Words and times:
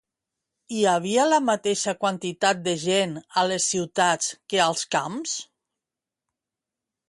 Hi 0.77 0.79
havia 0.91 1.25
la 1.33 1.37
mateixa 1.49 1.93
quantitat 2.05 2.65
de 2.69 2.75
gent 2.85 3.13
a 3.43 3.45
les 3.53 3.69
ciutats 3.75 4.33
que 4.55 4.65
als 4.67 4.85
camps? 4.99 5.39